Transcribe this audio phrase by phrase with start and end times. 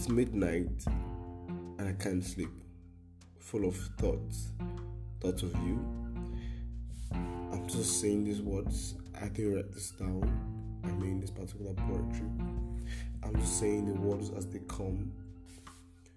[0.00, 0.86] It's midnight
[1.78, 2.48] and I can't sleep.
[3.38, 4.48] Full of thoughts.
[5.20, 5.78] Thoughts of you.
[7.12, 8.94] I'm just saying these words.
[9.20, 10.80] I didn't write this down.
[10.84, 12.30] I mean this particular poetry.
[13.22, 15.12] I'm just saying the words as they come.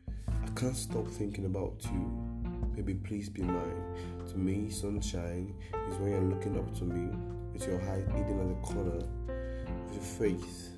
[0.08, 2.72] I can't stop thinking about you.
[2.78, 3.84] Baby, please be mine.
[4.30, 5.54] To me, sunshine
[5.90, 7.14] is when you're looking up to me
[7.52, 10.70] with your heart hidden at the corner of your face.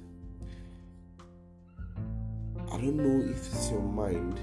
[2.75, 4.37] I don't know if it's your mind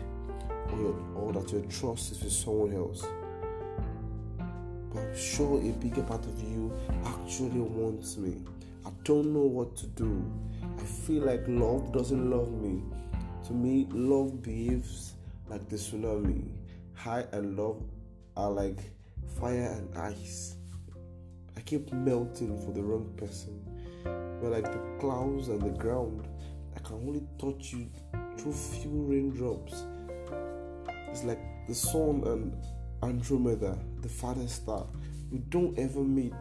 [0.73, 3.05] or, your, or that your trust is with someone else.
[4.91, 6.73] But I'm sure a bigger part of you
[7.05, 8.41] actually wants me.
[8.87, 10.25] I don't know what to do.
[10.63, 12.83] I feel like love doesn't love me.
[13.49, 15.13] To me, love behaves
[15.51, 16.49] like the tsunami.
[16.95, 17.83] High and love
[18.39, 18.79] are like
[19.39, 20.57] fire and ice.
[21.55, 23.63] I keep melting for the wrong person.
[24.41, 26.27] We're like the clouds and the ground.
[26.75, 27.91] I can only touch you
[28.43, 29.85] through few raindrops.
[31.11, 32.57] It's like the sun and
[33.03, 34.87] Andromeda, the farthest star.
[35.31, 36.33] We don't ever meet.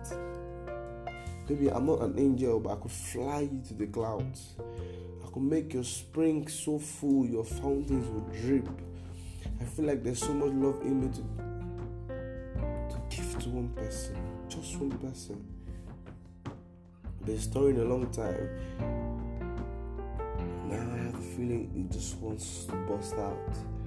[1.48, 4.56] Maybe I'm not an angel, but I could fly you to the clouds.
[4.60, 8.68] I could make your spring so full your fountains would drip.
[9.60, 11.22] I feel like there's so much love in me to,
[12.94, 14.16] to give to one person,
[14.50, 15.46] just one person.
[17.26, 19.11] Been storing a long time.
[21.42, 23.81] Feeling it just wants to bust out.